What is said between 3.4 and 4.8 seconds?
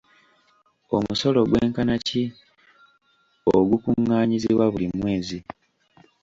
ogukungaanyizibwa